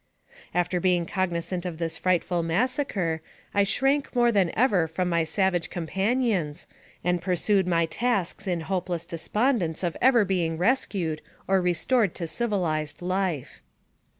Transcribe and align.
After 0.55 0.79
being 0.79 1.05
cognizant 1.05 1.63
of 1.63 1.77
this 1.77 1.95
frightful 1.99 2.41
massacre, 2.41 3.21
I 3.53 3.63
shrank 3.63 4.15
more 4.15 4.31
than 4.31 4.49
ever 4.57 4.87
from 4.87 5.09
my 5.09 5.23
savage 5.23 5.69
companions, 5.69 6.65
and 7.03 7.21
pursued 7.21 7.67
my 7.67 7.85
tasks 7.85 8.47
in 8.47 8.61
hopeless 8.61 9.05
despondence 9.05 9.83
of 9.83 9.95
ever 10.01 10.25
being 10.25 10.57
rescued 10.57 11.21
or 11.47 11.61
restored 11.61 12.15
to 12.15 12.25
civilized 12.25 13.03
life. 13.03 13.61